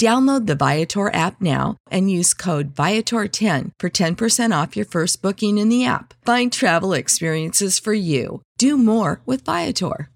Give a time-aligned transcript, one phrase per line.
[0.00, 5.58] Download the Viator app now and use code Viator10 for 10% off your first booking
[5.58, 6.14] in the app.
[6.24, 8.40] Find travel experiences for you.
[8.56, 10.08] Do more with Viator.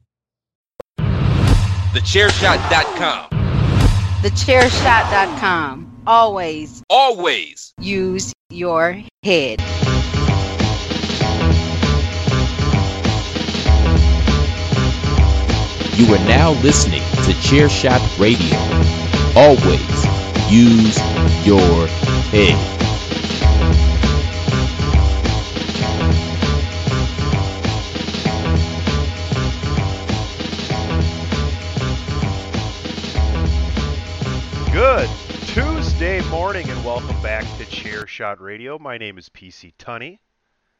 [0.98, 3.28] TheChairShot.com.
[4.22, 6.02] TheChairShot.com.
[6.06, 7.74] Always, Always.
[7.78, 9.60] use your head.
[15.96, 18.58] You are now listening to Chairshot Radio.
[19.36, 20.06] Always
[20.48, 20.96] use
[21.44, 21.88] your
[22.30, 22.54] head.
[34.72, 35.10] Good
[35.48, 38.78] Tuesday morning and welcome back to Chair Shot Radio.
[38.78, 40.20] My name is PC Tunney.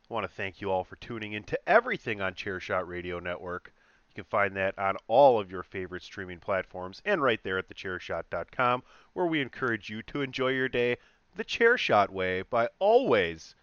[0.09, 3.19] I want to thank you all for tuning in to everything on Chair Shot Radio
[3.19, 3.72] Network.
[4.14, 7.69] You can find that on all of your favorite streaming platforms and right there at
[7.69, 10.98] thechairshot.com where we encourage you to enjoy your day
[11.34, 13.56] the chair shot way by always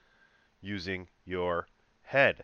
[0.60, 1.68] using your
[2.02, 2.44] head.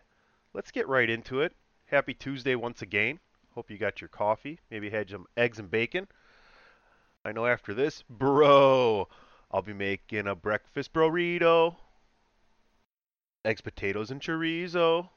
[0.54, 1.54] Let's get right into it.
[1.86, 3.18] Happy Tuesday once again.
[3.54, 6.08] Hope you got your coffee, maybe had some eggs and bacon.
[7.24, 9.08] I know after this, bro,
[9.50, 11.76] I'll be making a breakfast burrito.
[13.44, 15.10] Eggs, potatoes, and chorizo.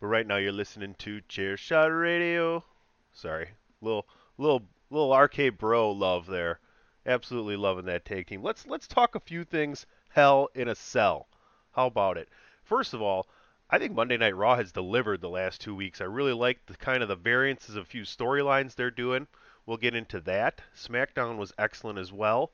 [0.00, 2.62] But right now you're listening to Chair Shot Radio.
[3.12, 3.50] Sorry,
[3.80, 6.60] little little little arcade bro love there.
[7.04, 8.40] Absolutely loving that tag team.
[8.40, 9.86] Let's let's talk a few things.
[10.10, 11.26] Hell in a cell.
[11.72, 12.28] How about it?
[12.62, 13.26] First of all,
[13.70, 16.00] I think Monday Night Raw has delivered the last two weeks.
[16.00, 19.26] I really like the kind of the variances of a few storylines they're doing.
[19.66, 20.62] We'll get into that.
[20.76, 22.52] SmackDown was excellent as well.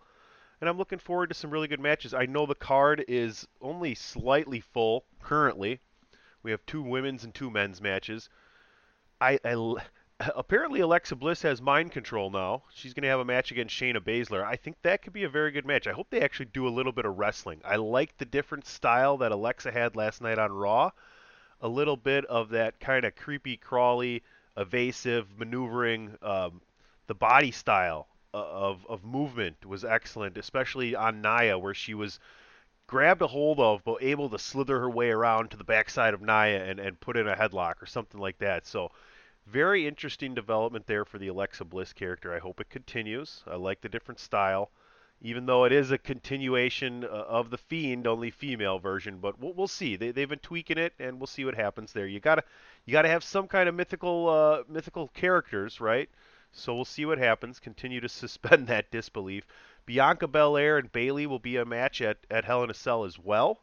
[0.62, 2.14] And I'm looking forward to some really good matches.
[2.14, 5.80] I know the card is only slightly full currently.
[6.44, 8.28] We have two women's and two men's matches.
[9.20, 9.74] I, I
[10.20, 12.62] apparently Alexa Bliss has mind control now.
[12.72, 14.44] She's going to have a match against Shayna Baszler.
[14.44, 15.86] I think that could be a very good match.
[15.86, 17.60] I hope they actually do a little bit of wrestling.
[17.64, 20.90] I like the different style that Alexa had last night on Raw.
[21.60, 24.22] A little bit of that kind of creepy, crawly,
[24.56, 26.16] evasive maneuvering.
[26.20, 26.60] Um,
[27.06, 32.20] the body style uh, of of movement was excellent, especially on Nia, where she was
[32.86, 36.20] grabbed a hold of, but able to slither her way around to the backside of
[36.20, 38.66] Nia and, and put in a headlock or something like that.
[38.66, 38.90] So,
[39.46, 42.34] very interesting development there for the Alexa Bliss character.
[42.34, 43.42] I hope it continues.
[43.46, 44.70] I like the different style,
[45.20, 49.18] even though it is a continuation uh, of the Fiend, only female version.
[49.18, 49.96] But we'll, we'll see.
[49.96, 52.06] They, they've been tweaking it, and we'll see what happens there.
[52.06, 52.44] You gotta
[52.86, 56.08] you gotta have some kind of mythical uh, mythical characters, right?
[56.52, 57.58] So we'll see what happens.
[57.60, 59.46] Continue to suspend that disbelief.
[59.86, 63.18] Bianca Belair and Bayley will be a match at, at Hell in a Cell as
[63.18, 63.62] well.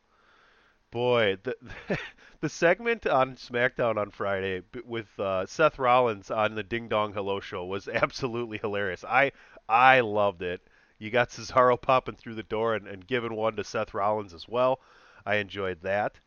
[0.92, 1.56] Boy, the
[2.42, 7.40] the segment on SmackDown on Friday with uh, Seth Rollins on the Ding Dong Hello
[7.40, 9.04] Show was absolutely hilarious.
[9.04, 9.32] I
[9.70, 10.62] I loved it.
[11.00, 14.48] You got Cesaro popping through the door and, and giving one to Seth Rollins as
[14.48, 14.80] well.
[15.26, 16.20] I enjoyed that.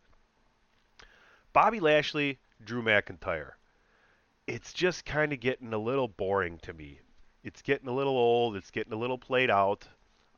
[1.52, 3.52] Bobby Lashley, Drew McIntyre
[4.46, 7.00] it's just kind of getting a little boring to me.
[7.44, 8.56] It's getting a little old.
[8.56, 9.86] It's getting a little played out.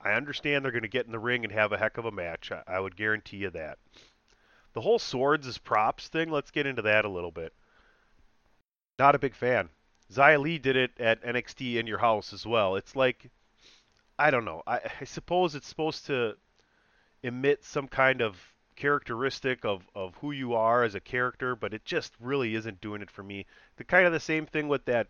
[0.00, 2.10] I understand they're going to get in the ring and have a heck of a
[2.10, 2.50] match.
[2.50, 3.78] I, I would guarantee you that.
[4.72, 7.52] The whole swords as props thing, let's get into that a little bit.
[8.98, 9.68] Not a big fan.
[10.12, 12.76] Xia Li did it at NXT in your house as well.
[12.76, 13.30] It's like,
[14.18, 14.62] I don't know.
[14.66, 16.36] I, I suppose it's supposed to
[17.22, 18.36] emit some kind of
[18.74, 23.00] characteristic of, of who you are as a character, but it just really isn't doing
[23.00, 23.46] it for me.
[23.76, 25.06] The kind of the same thing with that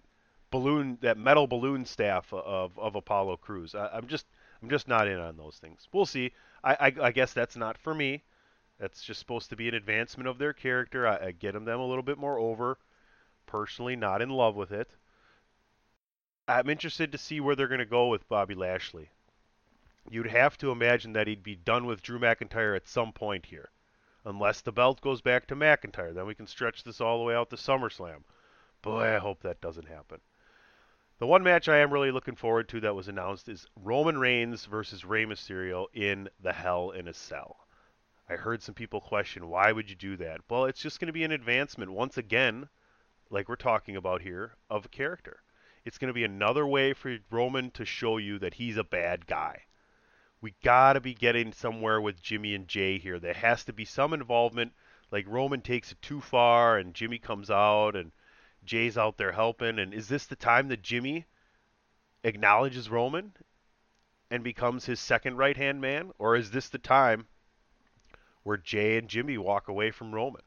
[0.50, 3.74] balloon, that metal balloon staff of, of Apollo Crews.
[3.74, 4.26] I, I'm just
[4.62, 5.88] I'm just not in on those things.
[5.92, 6.32] We'll see.
[6.64, 8.22] I, I, I guess that's not for me.
[8.78, 11.06] That's just supposed to be an advancement of their character.
[11.06, 12.78] I, I get them a little bit more over.
[13.46, 14.90] Personally, not in love with it.
[16.48, 19.10] I'm interested to see where they're going to go with Bobby Lashley.
[20.10, 23.70] You'd have to imagine that he'd be done with Drew McIntyre at some point here.
[24.24, 26.14] Unless the belt goes back to McIntyre.
[26.14, 28.24] Then we can stretch this all the way out to SummerSlam.
[28.82, 30.20] Boy, I hope that doesn't happen.
[31.18, 34.66] The one match I am really looking forward to that was announced is Roman Reigns
[34.66, 37.66] versus Rey Mysterio in the Hell in a Cell.
[38.28, 40.42] I heard some people question why would you do that?
[40.50, 42.68] Well, it's just going to be an advancement once again,
[43.30, 45.42] like we're talking about here, of a character.
[45.86, 49.26] It's going to be another way for Roman to show you that he's a bad
[49.26, 49.62] guy.
[50.42, 53.18] We got to be getting somewhere with Jimmy and Jey here.
[53.18, 54.74] There has to be some involvement
[55.10, 58.12] like Roman takes it too far and Jimmy comes out and
[58.66, 61.24] Jey's out there helping, and is this the time that Jimmy
[62.24, 63.32] acknowledges Roman
[64.30, 67.26] and becomes his second right hand man, or is this the time
[68.42, 70.42] where Jey and Jimmy walk away from Roman?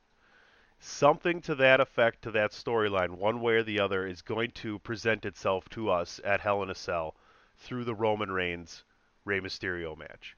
[0.80, 4.80] Something to that effect, to that storyline, one way or the other, is going to
[4.80, 7.16] present itself to us at Hell in a Cell
[7.58, 8.84] through the Roman Reigns
[9.26, 10.38] Rey Mysterio match.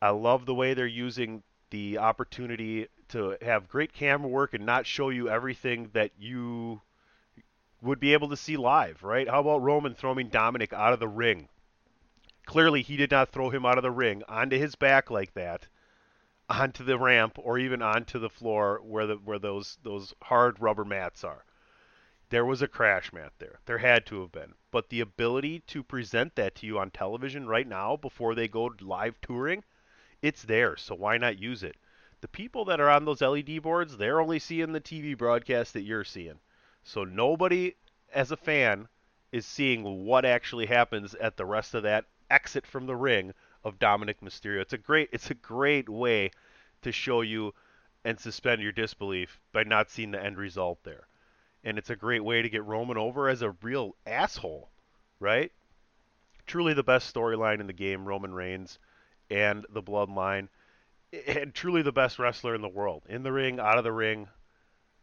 [0.00, 4.86] I love the way they're using the opportunity to have great camera work and not
[4.86, 6.80] show you everything that you
[7.82, 9.28] would be able to see live, right?
[9.28, 11.48] How about Roman throwing Dominic out of the ring?
[12.46, 15.66] Clearly, he did not throw him out of the ring onto his back like that,
[16.48, 20.84] onto the ramp, or even onto the floor where the where those those hard rubber
[20.84, 21.44] mats are.
[22.28, 23.60] There was a crash mat there.
[23.66, 24.54] There had to have been.
[24.70, 28.74] But the ability to present that to you on television right now before they go
[28.80, 29.64] live touring,
[30.22, 30.76] it's there.
[30.76, 31.76] So why not use it?
[32.20, 35.82] The people that are on those LED boards, they're only seeing the TV broadcast that
[35.82, 36.40] you're seeing.
[36.86, 37.74] So nobody,
[38.14, 38.86] as a fan,
[39.32, 43.34] is seeing what actually happens at the rest of that exit from the ring
[43.64, 44.60] of Dominic Mysterio.
[44.60, 46.30] It's a great, it's a great way
[46.82, 47.54] to show you
[48.04, 51.08] and suspend your disbelief by not seeing the end result there.
[51.64, 54.70] And it's a great way to get Roman over as a real asshole,
[55.18, 55.50] right?
[56.46, 58.78] Truly the best storyline in the game, Roman Reigns
[59.28, 60.46] and the Bloodline,
[61.26, 63.02] and truly the best wrestler in the world.
[63.08, 64.28] In the ring, out of the ring,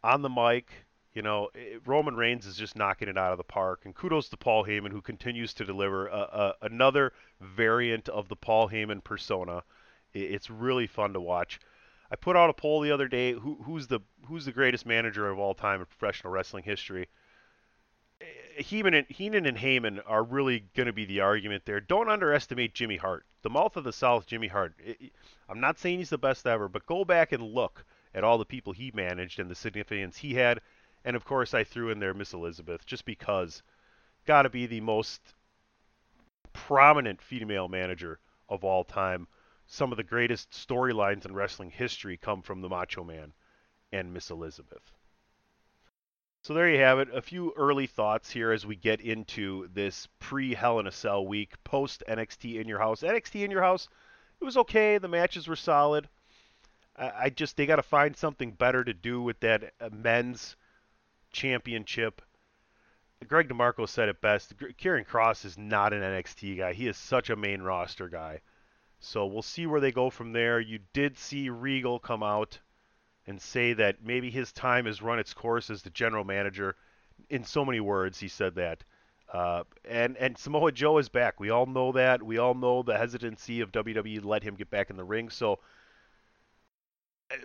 [0.02, 0.83] on the mic,
[1.14, 3.82] you know, eh, Roman Reigns is just knocking it out of the park.
[3.86, 8.36] And kudos to Paul Heyman, who continues to deliver a, a, another variant of the
[8.36, 9.64] Paul Heyman persona.
[10.14, 11.60] It's really fun to watch.
[12.12, 15.30] I put out a poll the other day: who, who's the who's the greatest manager
[15.30, 17.08] of all time in professional wrestling history?
[18.22, 21.80] Eh, Heyman and, Heenan and Heyman are really going to be the argument there.
[21.80, 23.26] Don't underestimate Jimmy Hart.
[23.42, 24.76] The mouth of the South, Jimmy Hart.
[25.50, 27.86] I'm not saying he's the best ever, but go back and look
[28.16, 30.62] at all the people he managed and the significance he had
[31.06, 33.62] and of course, I threw in there Miss Elizabeth just because.
[34.26, 35.22] Got to be the most
[36.54, 39.28] prominent female manager of all time.
[39.66, 43.34] Some of the greatest storylines in wrestling history come from the Macho Man
[43.92, 44.92] and Miss Elizabeth.
[46.42, 47.08] So there you have it.
[47.14, 51.26] A few early thoughts here as we get into this pre Hell in a Cell
[51.26, 53.02] week, post NXT in your house.
[53.02, 53.88] NXT in your house,
[54.42, 54.98] it was okay.
[54.98, 56.10] The matches were solid.
[56.98, 60.58] I, I just they got to find something better to do with that uh, men's
[61.34, 62.22] championship.
[63.28, 64.56] Greg DeMarco said it best.
[64.58, 66.74] Karrion Kross is not an NXT guy.
[66.74, 68.42] He is such a main roster guy.
[69.00, 70.60] So we'll see where they go from there.
[70.60, 72.60] You did see Regal come out
[73.28, 76.76] and say that maybe his time has run its course as the general manager.
[77.30, 78.84] In so many words, he said that.
[79.32, 81.40] Uh, and and Samoa Joe is back.
[81.40, 82.22] We all know that.
[82.22, 85.30] We all know the hesitancy of WWE to let him get back in the ring.
[85.30, 85.60] So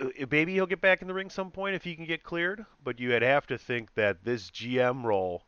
[0.01, 2.65] Uh, maybe he'll get back in the ring some point if he can get cleared,
[2.83, 5.45] but you'd have to think that this GM role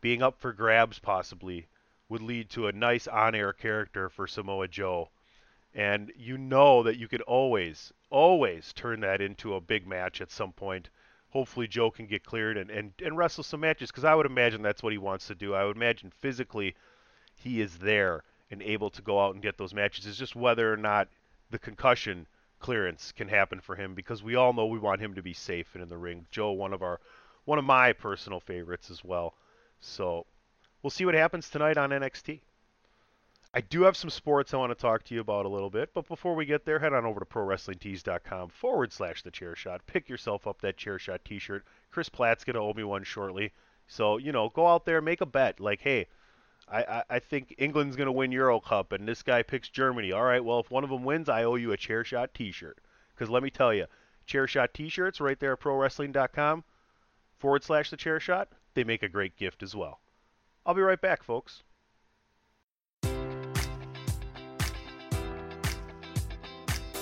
[0.00, 1.66] being up for grabs possibly
[2.08, 5.10] would lead to a nice on-air character for Samoa Joe.
[5.74, 10.30] And you know that you could always, always turn that into a big match at
[10.30, 10.88] some point.
[11.30, 14.62] Hopefully Joe can get cleared and, and, and wrestle some matches because I would imagine
[14.62, 15.54] that's what he wants to do.
[15.54, 16.74] I would imagine physically
[17.34, 20.06] he is there and able to go out and get those matches.
[20.06, 21.08] It's just whether or not
[21.50, 22.26] the concussion–
[22.58, 25.68] clearance can happen for him because we all know we want him to be safe
[25.74, 26.26] and in the ring.
[26.30, 27.00] Joe, one of our,
[27.44, 29.34] one of my personal favorites as well.
[29.80, 30.26] So
[30.82, 32.40] we'll see what happens tonight on NXT.
[33.54, 35.94] I do have some sports I want to talk to you about a little bit,
[35.94, 39.86] but before we get there, head on over to ProWrestlingTees.com forward slash the chair shot.
[39.86, 41.64] Pick yourself up that chair shot t shirt.
[41.90, 43.52] Chris Platt's going to owe me one shortly.
[43.86, 45.60] So, you know, go out there, make a bet.
[45.60, 46.08] Like, hey,
[46.70, 50.12] I, I, I think England's going to win Euro Cup, and this guy picks Germany.
[50.12, 52.52] All right, well, if one of them wins, I owe you a chair shot t
[52.52, 52.78] shirt.
[53.14, 53.86] Because let me tell you,
[54.26, 56.64] chair shot t shirts right there at ProWrestling.com
[57.38, 60.00] forward slash the chair shot, they make a great gift as well.
[60.66, 61.62] I'll be right back, folks.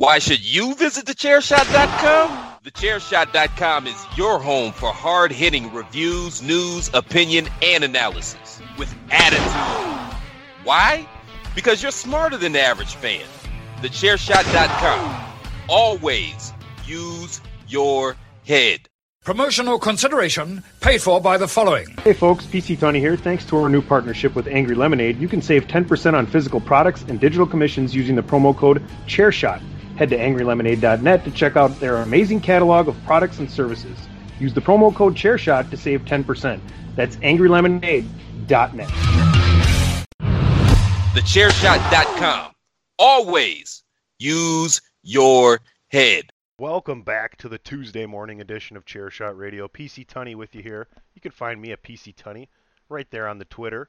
[0.00, 2.60] Why should you visit thechairshot.com?
[2.62, 10.16] Thechairshot.com is your home for hard hitting reviews, news, opinion, and analysis with attitude.
[10.62, 11.04] Why?
[11.56, 13.26] Because you're smarter than the average fan.
[13.78, 15.34] Thechairshot.com.
[15.68, 16.52] Always
[16.86, 18.14] use your
[18.46, 18.88] head.
[19.24, 21.88] Promotional consideration paid for by the following.
[22.04, 23.16] Hey folks, PC Tunney here.
[23.16, 27.02] Thanks to our new partnership with Angry Lemonade, you can save 10% on physical products
[27.08, 29.60] and digital commissions using the promo code ChairShot.
[29.98, 33.98] Head to angrylemonade.net to check out their amazing catalog of products and services.
[34.38, 36.60] Use the promo code ChairShot to save 10%.
[36.94, 38.88] That's angrylemonade.net.
[41.14, 42.52] Thechairshot.com.
[42.96, 43.82] Always
[44.20, 46.30] use your head.
[46.60, 49.66] Welcome back to the Tuesday morning edition of Chairshot Radio.
[49.66, 50.86] PC Tunney with you here.
[51.14, 52.46] You can find me at PC Tunney
[52.88, 53.88] right there on the Twitter,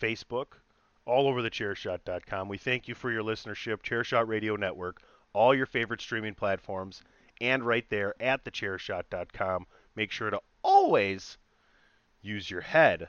[0.00, 0.58] Facebook,
[1.04, 2.48] all over the chairshot.com.
[2.48, 5.02] We thank you for your listenership, Chairshot Radio Network,
[5.38, 7.02] all your favorite streaming platforms,
[7.40, 9.66] and right there at thechairshot.com.
[9.94, 11.38] Make sure to always
[12.20, 13.08] use your head.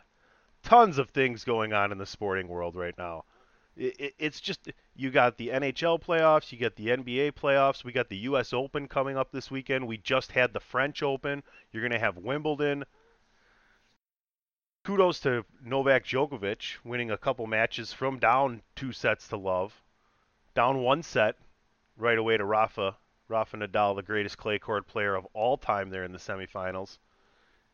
[0.61, 3.25] Tons of things going on in the sporting world right now.
[3.75, 7.91] It, it, it's just you got the NHL playoffs, you got the NBA playoffs, we
[7.91, 8.53] got the U.S.
[8.53, 9.87] Open coming up this weekend.
[9.87, 11.41] We just had the French Open.
[11.71, 12.83] You're going to have Wimbledon.
[14.85, 19.81] Kudos to Novak Djokovic winning a couple matches from down two sets to love,
[20.53, 21.35] down one set
[21.99, 22.95] right away to Rafa,
[23.27, 26.97] Rafa Nadal, the greatest clay court player of all time there in the semifinals,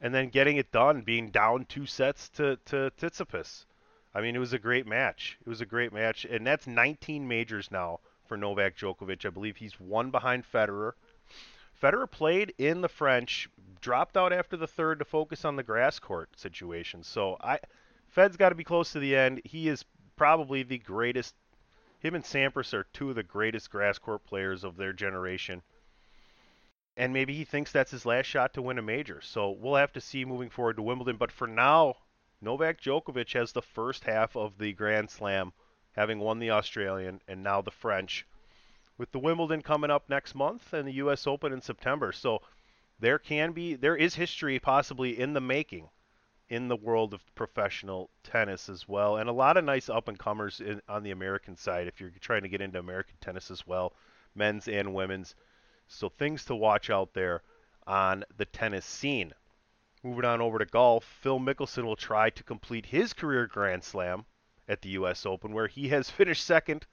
[0.01, 3.65] and then getting it done, being down two sets to to Tsitsipas.
[4.13, 5.37] I mean, it was a great match.
[5.45, 9.25] It was a great match, and that's 19 majors now for Novak Djokovic.
[9.25, 10.93] I believe he's one behind Federer.
[11.81, 13.49] Federer played in the French,
[13.81, 17.03] dropped out after the third to focus on the grass court situation.
[17.03, 17.59] So I,
[18.07, 19.41] Fed's got to be close to the end.
[19.43, 19.83] He is
[20.15, 21.35] probably the greatest.
[22.05, 25.63] Him and Sampras are two of the greatest grass court players of their generation.
[26.95, 29.21] And maybe he thinks that's his last shot to win a major.
[29.21, 31.17] So we'll have to see moving forward to Wimbledon.
[31.17, 31.95] But for now,
[32.39, 35.51] Novak Djokovic has the first half of the Grand Slam,
[35.93, 38.27] having won the Australian and now the French,
[38.99, 41.25] with the Wimbledon coming up next month and the U.S.
[41.25, 42.11] Open in September.
[42.11, 42.43] So
[42.99, 45.89] there can be, there is history possibly in the making
[46.49, 50.19] in the world of professional tennis as well, and a lot of nice up and
[50.19, 53.93] comers on the American side if you're trying to get into American tennis as well,
[54.35, 55.35] men's and women's.
[55.87, 57.41] So things to watch out there
[57.87, 59.33] on the tennis scene.
[60.03, 64.25] Moving on over to golf, Phil Mickelson will try to complete his career Grand Slam
[64.67, 65.25] at the U.S.
[65.25, 66.85] Open, where he has finished second,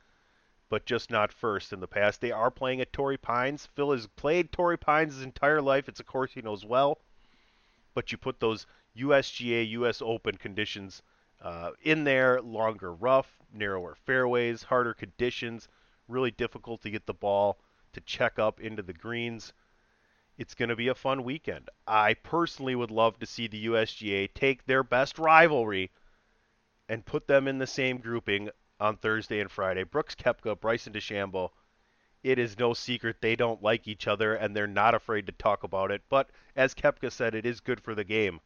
[0.71, 2.23] but just not first in the past.
[2.23, 3.67] They are playing at Torrey Pines.
[3.75, 5.89] Phil has played Torrey Pines his entire life.
[5.89, 6.99] It's a course he knows well,
[7.93, 10.03] but you put those USGA U.S.
[10.03, 11.03] Open conditions
[11.41, 15.69] uh, in there, longer rough, narrower fairways, harder conditions,
[16.09, 17.59] really difficult to get the ball
[17.93, 19.53] to check up into the greens.
[20.39, 21.69] It's going to be a fun weekend.
[21.87, 25.91] I personally would love to see the USGA take their best rivalry
[26.89, 29.85] and put them in the same grouping on Thursday and Friday.
[29.85, 31.51] Brooks Koepka, Bryson DeChambeau.
[32.23, 35.65] It is no secret they don't like each other and they're not afraid to talk
[35.65, 36.03] about it.
[36.09, 38.41] But as Koepka said, it is good for the game.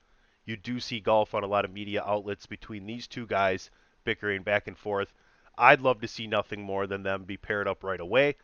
[0.46, 3.68] You do see golf on a lot of media outlets between these two guys
[4.04, 5.12] bickering back and forth.
[5.58, 8.36] I'd love to see nothing more than them be paired up right away.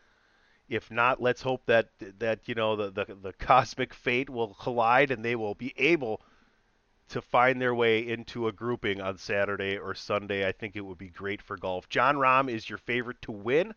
[0.69, 5.13] If not, let's hope that that you know the, the the cosmic fate will collide
[5.13, 6.21] and they will be able
[7.11, 10.49] to find their way into a grouping on Saturday or Sunday.
[10.49, 11.89] I think it would be great for golf.
[11.89, 13.75] Jon Rahm is your favorite to win.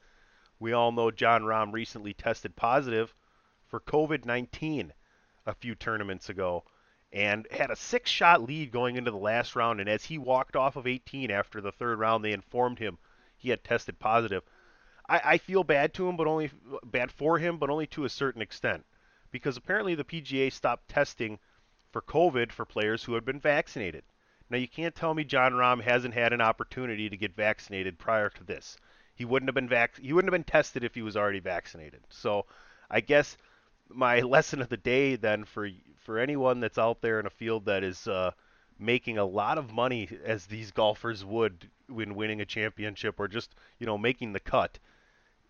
[0.58, 3.14] We all know Jon Rahm recently tested positive
[3.68, 4.92] for COVID-19
[5.46, 6.64] a few tournaments ago
[7.16, 10.76] and had a six-shot lead going into the last round and as he walked off
[10.76, 12.98] of 18 after the third round, they informed him
[13.38, 14.44] he had tested positive.
[15.08, 16.52] I, I feel bad to him, but only
[16.84, 18.86] bad for him, but only to a certain extent,
[19.32, 21.40] because apparently the PGA stopped testing
[21.92, 24.04] for COVID for players who had been vaccinated.
[24.50, 28.30] Now you can't tell me Jon Rahm hasn't had an opportunity to get vaccinated prior
[28.30, 28.78] to this.
[29.16, 32.02] He wouldn't have been vac- he wouldn't have been tested if he was already vaccinated.
[32.10, 32.46] So
[32.90, 33.38] I guess
[33.90, 35.70] my lesson of the day then for
[36.04, 38.32] for anyone that's out there in a field that is uh,
[38.80, 43.56] making a lot of money as these golfers would when winning a championship or just
[43.80, 44.80] you know making the cut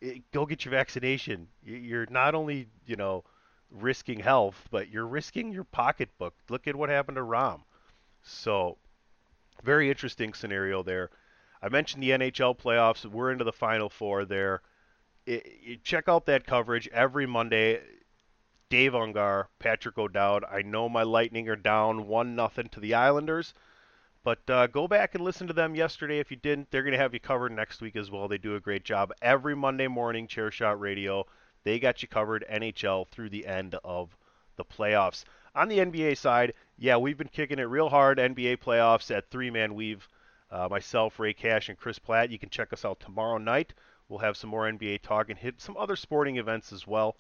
[0.02, 1.48] it, go get your vaccination.
[1.64, 3.24] You're not only you know
[3.72, 6.34] risking health but you're risking your pocketbook.
[6.50, 7.62] Look at what happened to Rahm.
[8.24, 8.78] So
[9.64, 11.10] very interesting scenario there.
[11.62, 13.06] I mentioned the NHL playoffs.
[13.06, 14.62] We're into the final four there.
[15.26, 17.82] It, it, check out that coverage every Monday
[18.76, 20.44] Dave Ungar, Patrick O'Dowd.
[20.52, 23.54] I know my Lightning are down one nothing to the Islanders,
[24.22, 26.72] but uh, go back and listen to them yesterday if you didn't.
[26.72, 28.28] They're going to have you covered next week as well.
[28.28, 30.28] They do a great job every Monday morning.
[30.28, 31.26] Chairshot Radio.
[31.64, 34.18] They got you covered NHL through the end of
[34.58, 35.24] the playoffs.
[35.56, 38.18] On the NBA side, yeah, we've been kicking it real hard.
[38.18, 40.10] NBA playoffs at three man weave.
[40.52, 42.30] Uh, myself, Ray Cash, and Chris Platt.
[42.30, 43.74] You can check us out tomorrow night.
[44.10, 47.16] We'll have some more NBA talk and hit some other sporting events as well.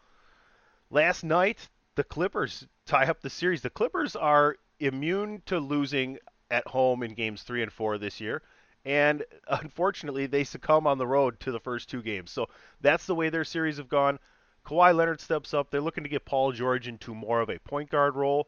[0.90, 3.62] Last night, the Clippers tie up the series.
[3.62, 6.20] The Clippers are immune to losing
[6.52, 8.44] at home in games three and four this year.
[8.86, 12.32] And unfortunately, they succumb on the road to the first two games.
[12.32, 12.50] So
[12.82, 14.20] that's the way their series have gone.
[14.66, 15.70] Kawhi Leonard steps up.
[15.70, 18.48] They're looking to get Paul George into more of a point guard role.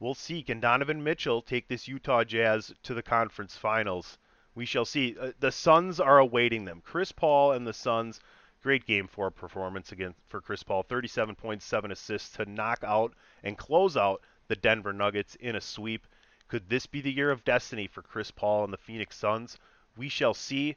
[0.00, 0.42] We'll see.
[0.42, 4.18] Can Donovan Mitchell take this Utah Jazz to the conference finals?
[4.54, 5.16] We shall see.
[5.18, 6.80] Uh, the Suns are awaiting them.
[6.84, 8.20] Chris Paul and the Suns
[8.60, 10.82] Great game four performance again for Chris Paul.
[10.84, 16.06] 37.7 assists to knock out and close out the Denver Nuggets in a sweep.
[16.48, 19.58] Could this be the year of destiny for Chris Paul and the Phoenix Suns?
[19.96, 20.76] We shall see.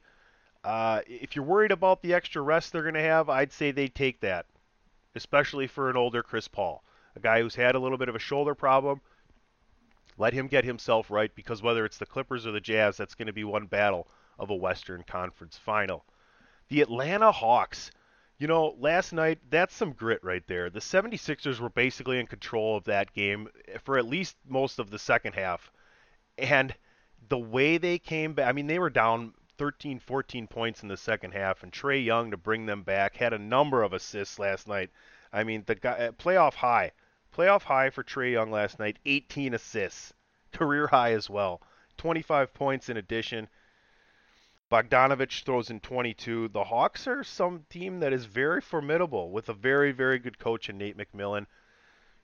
[0.62, 3.88] Uh, if you're worried about the extra rest they're going to have, I'd say they
[3.88, 4.46] take that,
[5.16, 6.84] especially for an older Chris Paul,
[7.16, 9.00] a guy who's had a little bit of a shoulder problem.
[10.18, 13.26] Let him get himself right because whether it's the Clippers or the Jazz, that's going
[13.26, 14.06] to be one battle
[14.38, 16.04] of a Western Conference final.
[16.68, 17.90] The Atlanta Hawks.
[18.38, 20.68] You know, last night, that's some grit right there.
[20.68, 23.48] The 76ers were basically in control of that game
[23.84, 25.70] for at least most of the second half.
[26.38, 26.74] And
[27.28, 30.96] the way they came back, I mean, they were down 13, 14 points in the
[30.96, 34.66] second half, and Trae Young to bring them back had a number of assists last
[34.66, 34.90] night.
[35.32, 36.92] I mean, the guy, uh, playoff high,
[37.32, 40.12] playoff high for Trae Young last night, 18 assists,
[40.52, 41.62] career high as well,
[41.96, 43.48] 25 points in addition.
[44.72, 46.48] Bogdanovich throws in 22.
[46.48, 50.70] The Hawks are some team that is very formidable with a very, very good coach
[50.70, 51.44] in Nate McMillan.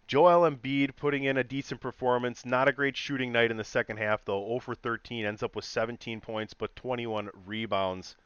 [0.06, 2.46] Joel Embiid putting in a decent performance.
[2.46, 4.46] Not a great shooting night in the second half, though.
[4.46, 8.16] 0 for 13 ends up with 17 points, but 21 rebounds.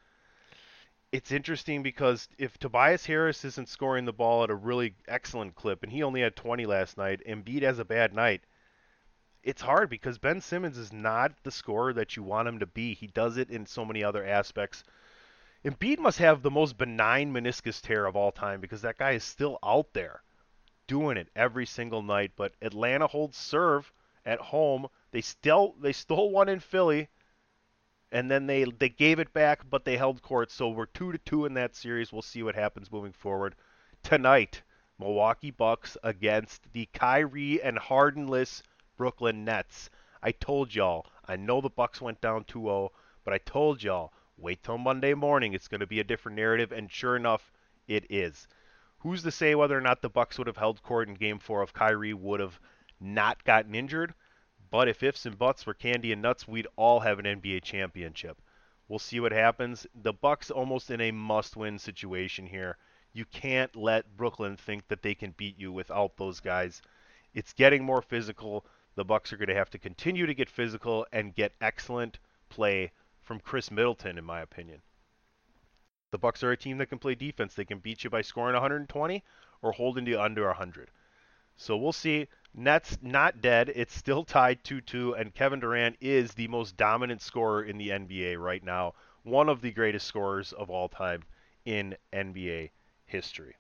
[1.11, 5.83] It's interesting because if Tobias Harris isn't scoring the ball at a really excellent clip,
[5.83, 8.45] and he only had 20 last night, Embiid has a bad night
[9.43, 12.95] it's hard because Ben Simmons is not the scorer that you want him to be.
[12.95, 14.85] He does it in so many other aspects.
[15.65, 19.25] Embiid must have the most benign meniscus tear of all time because that guy is
[19.25, 20.23] still out there
[20.87, 22.33] doing it every single night.
[22.37, 23.93] But Atlanta holds serve
[24.25, 24.87] at home.
[25.11, 27.09] They still they stole one in Philly,
[28.11, 30.51] and then they they gave it back, but they held court.
[30.51, 32.13] So we're two to two in that series.
[32.13, 33.55] We'll see what happens moving forward.
[34.03, 34.63] Tonight,
[34.99, 38.63] Milwaukee Bucks against the Kyrie and Hardenless
[39.03, 39.91] Brooklyn Nets.
[40.23, 41.07] I told y'all.
[41.27, 42.91] I know the Bucks went down 2-0,
[43.25, 44.13] but I told y'all.
[44.37, 45.55] Wait till Monday morning.
[45.55, 47.51] It's going to be a different narrative, and sure enough,
[47.89, 48.47] it is.
[48.99, 51.65] Who's to say whether or not the Bucks would have held court in Game Four
[51.65, 52.61] if Kyrie would have
[53.01, 54.15] not gotten injured?
[54.71, 58.41] But if ifs and buts were candy and nuts, we'd all have an NBA championship.
[58.87, 59.85] We'll see what happens.
[59.97, 62.77] The Bucks almost in a must-win situation here.
[63.13, 66.81] You can't let Brooklyn think that they can beat you without those guys.
[67.35, 68.65] It's getting more physical.
[68.95, 72.19] The Bucks are going to have to continue to get physical and get excellent
[72.51, 74.83] play from Khris Middleton in my opinion.
[76.11, 77.55] The Bucks are a team that can play defense.
[77.55, 79.25] They can beat you by scoring 120
[79.63, 80.91] or holding you under 100.
[81.57, 82.29] So we'll see.
[82.55, 83.71] Nets not dead.
[83.75, 88.39] It's still tied 2-2 and Kevin Durant is the most dominant scorer in the NBA
[88.39, 88.95] right now.
[89.23, 91.23] One of the greatest scorers of all time
[91.65, 92.71] in NBA
[93.07, 93.57] history.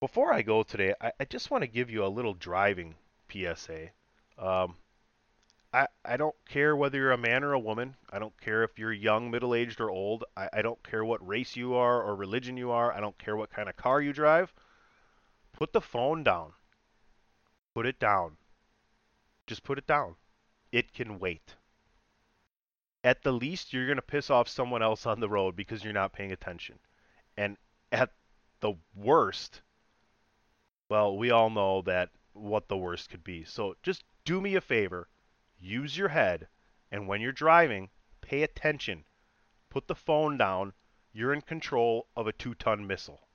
[0.00, 2.96] Before I go today, I, I just want to give you a little driving
[3.34, 3.90] PSA.
[4.38, 4.76] Um,
[5.72, 7.96] I, I don't care whether you're a man or a woman.
[8.12, 10.24] I don't care if you're young, middle aged, or old.
[10.36, 12.92] I, I don't care what race you are or religion you are.
[12.92, 14.54] I don't care what kind of car you drive.
[15.52, 16.52] Put the phone down.
[17.74, 18.36] Put it down.
[19.48, 20.14] Just put it down.
[20.70, 21.56] It can wait.
[23.02, 25.92] At the least, you're going to piss off someone else on the road because you're
[25.92, 26.78] not paying attention.
[27.36, 27.56] And
[27.90, 28.10] at
[28.60, 29.60] the worst,
[30.88, 33.44] well, we all know that what the worst could be.
[33.44, 35.08] So just do me a favor
[35.64, 36.48] use your head,
[36.90, 37.88] and when you're driving,
[38.20, 39.04] pay attention.
[39.70, 40.74] Put the phone down.
[41.12, 43.28] You're in control of a two ton missile.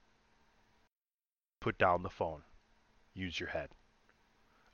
[1.60, 2.44] Put down the phone.
[3.14, 3.70] Use your head.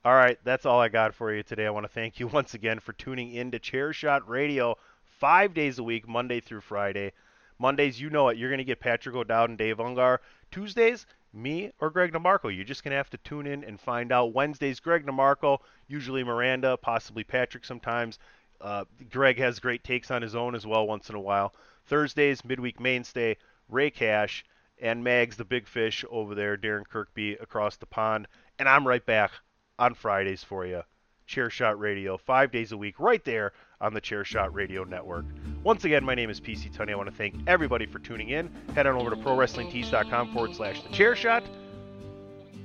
[0.04, 1.66] All right, that's all I got for you today.
[1.66, 5.80] I want to thank you once again for tuning in to Chairshot Radio five days
[5.80, 7.14] a week, Monday through Friday.
[7.58, 8.38] Mondays, you know it.
[8.38, 10.20] You're going to get Patrick O'Dowd and Dave Ungar.
[10.52, 12.54] Tuesdays, me or Greg DeMarco.
[12.56, 14.34] You're just going to have to tune in and find out.
[14.34, 18.20] Wednesdays, Greg DeMarco, usually Miranda, possibly Patrick sometimes.
[18.62, 21.54] Uh, Greg has great takes on his own as well once in a while.
[21.86, 23.38] Thursdays, midweek mainstay,
[23.70, 24.46] Ray Cash,
[24.80, 28.28] and Mags, the big fish over there, Darren Kirkby across the pond.
[28.60, 29.32] And I'm right back
[29.78, 30.84] on Fridays for you.
[31.28, 35.26] Chairshot Radio, five days a week, right there on the Chairshot Radio Network.
[35.64, 36.92] Once again, my name is PC Tunney.
[36.92, 38.50] I want to thank everybody for tuning in.
[38.74, 41.44] Head on over to ProWrestlingTees.com forward slash the Chairshot.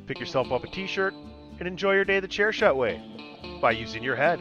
[0.07, 1.15] Pick yourself up a t shirt
[1.59, 3.03] and enjoy your day the Chairshot way
[3.61, 4.41] by using your head.